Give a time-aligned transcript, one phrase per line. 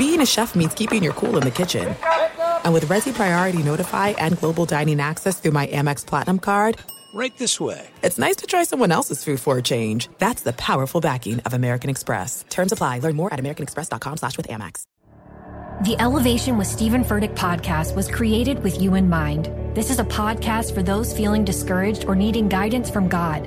[0.00, 1.94] being a chef means keeping your cool in the kitchen.
[2.64, 6.78] And with Resy Priority Notify and Global Dining Access through my Amex Platinum card,
[7.12, 7.86] right this way.
[8.02, 10.08] It's nice to try someone else's food for a change.
[10.16, 12.46] That's the powerful backing of American Express.
[12.48, 13.00] Terms apply.
[13.00, 14.84] Learn more at americanexpress.com slash with Amex.
[15.84, 19.50] The Elevation with Stephen Furtick podcast was created with you in mind.
[19.74, 23.46] This is a podcast for those feeling discouraged or needing guidance from God.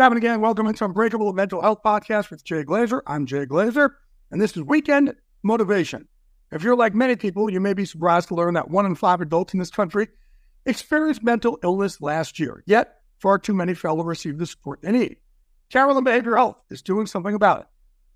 [0.00, 0.40] It's happening again.
[0.40, 3.02] Welcome into Unbreakable Mental Health Podcast with Jay Glazer.
[3.06, 3.90] I'm Jay Glazer,
[4.30, 6.08] and this is Weekend Motivation.
[6.50, 9.20] If you're like many people, you may be surprised to learn that one in five
[9.20, 10.08] adults in this country
[10.64, 12.62] experienced mental illness last year.
[12.64, 15.18] Yet, far too many fail to receive the support they need.
[15.68, 17.66] Carelon Behavioral Health is doing something about it.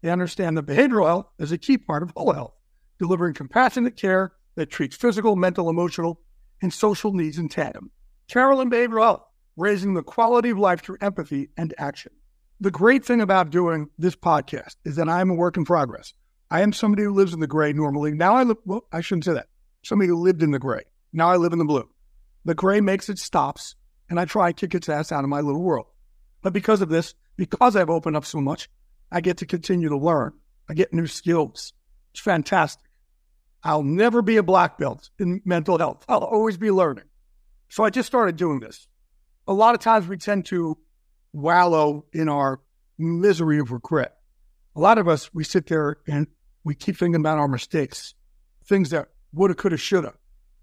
[0.01, 2.55] They understand that behavioral health is a key part of whole health,
[2.99, 6.23] delivering compassionate care that treats physical, mental, emotional,
[6.63, 7.91] and social needs in tandem.
[8.27, 9.25] Carelon Behavioral Health
[9.57, 12.13] raising the quality of life through empathy and action.
[12.61, 16.15] The great thing about doing this podcast is that I'm a work in progress.
[16.51, 18.13] I am somebody who lives in the gray normally.
[18.13, 19.49] Now I live, well, I shouldn't say that.
[19.83, 20.83] Somebody who lived in the gray.
[21.13, 21.89] Now I live in the blue.
[22.45, 23.77] The gray makes its stops,
[24.09, 25.87] and I try to kick its ass out of my little world.
[26.43, 28.69] But because of this, because I've opened up so much,
[29.11, 30.33] I get to continue to learn.
[30.69, 31.73] I get new skills.
[32.13, 32.85] It's fantastic.
[33.63, 36.05] I'll never be a black belt in mental health.
[36.09, 37.05] I'll always be learning.
[37.69, 38.87] So I just started doing this
[39.47, 40.79] a lot of times we tend to
[41.33, 42.61] wallow in our
[42.99, 44.17] misery of regret.
[44.77, 46.27] A lot of us, we sit there and
[46.65, 48.15] we keep thinking about our mistakes,
[48.67, 50.15] things that woulda, coulda, shoulda.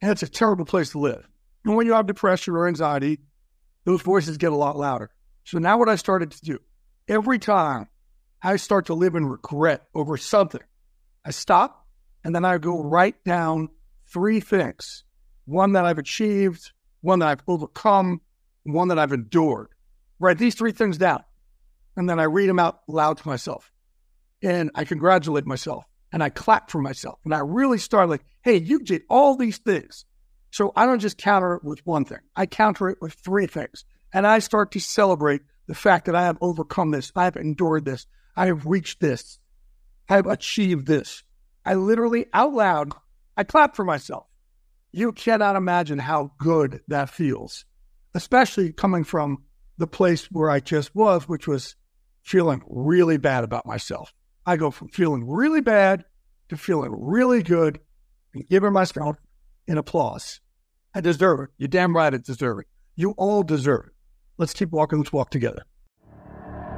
[0.01, 1.27] And it's a terrible place to live.
[1.63, 3.19] And when you have depression or anxiety,
[3.85, 5.11] those voices get a lot louder.
[5.43, 6.59] So now what I started to do,
[7.07, 7.87] every time
[8.41, 10.61] I start to live in regret over something,
[11.23, 11.85] I stop
[12.23, 13.69] and then I go write down
[14.11, 15.03] three things.
[15.45, 16.71] One that I've achieved,
[17.01, 18.21] one that I've overcome,
[18.63, 19.69] one that I've endured.
[20.19, 21.23] Write these three things down.
[21.95, 23.71] And then I read them out loud to myself.
[24.43, 27.19] And I congratulate myself and I clap for myself.
[27.23, 30.05] And I really start like, hey, you did all these things.
[30.51, 33.85] So I don't just counter it with one thing, I counter it with three things.
[34.13, 37.85] And I start to celebrate the fact that I have overcome this, I have endured
[37.85, 38.05] this,
[38.35, 39.39] I have reached this,
[40.09, 41.23] I have achieved this.
[41.65, 42.91] I literally out loud,
[43.37, 44.25] I clap for myself.
[44.91, 47.65] You cannot imagine how good that feels
[48.13, 49.43] especially coming from
[49.77, 51.75] the place where I just was, which was
[52.21, 54.13] feeling really bad about myself.
[54.45, 56.05] I go from feeling really bad
[56.49, 57.79] to feeling really good
[58.33, 59.17] and giving myself
[59.67, 60.39] an applause.
[60.93, 61.49] I deserve it.
[61.57, 62.67] You're damn right I deserve it.
[62.95, 63.93] You all deserve it.
[64.37, 65.63] Let's keep walking Let's walk together.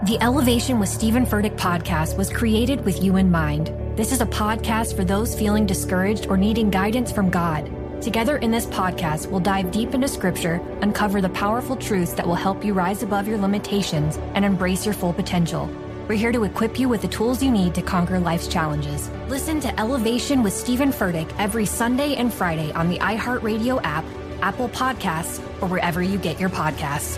[0.05, 3.67] The Elevation with Stephen Furtick podcast was created with you in mind.
[3.97, 7.71] This is a podcast for those feeling discouraged or needing guidance from God.
[8.03, 12.35] Together in this podcast, we'll dive deep into scripture, uncover the powerful truths that will
[12.35, 15.69] help you rise above your limitations and embrace your full potential.
[16.09, 19.09] We're here to equip you with the tools you need to conquer life's challenges.
[19.29, 24.03] Listen to Elevation with Stephen Furtick every Sunday and Friday on the iHeartRadio app,
[24.41, 27.17] Apple Podcasts, or wherever you get your podcasts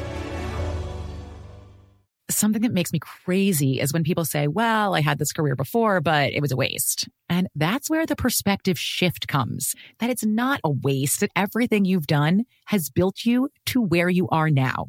[2.29, 6.01] something that makes me crazy is when people say, well, I had this career before,
[6.01, 7.07] but it was a waste.
[7.29, 12.07] And that's where the perspective shift comes that it's not a waste, that everything you've
[12.07, 14.87] done has built you to where you are now.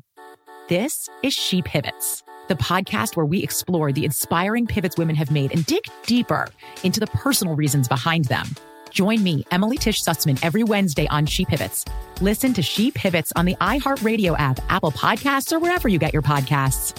[0.69, 5.53] This is She Pivots, the podcast where we explore the inspiring pivots women have made
[5.53, 6.49] and dig deeper
[6.83, 8.47] into the personal reasons behind them.
[8.91, 11.85] Join me, Emily Tish Sussman, every Wednesday on She Pivots.
[12.21, 16.23] Listen to She Pivots on the iHeartRadio app, Apple Podcasts, or wherever you get your
[16.23, 16.99] podcasts.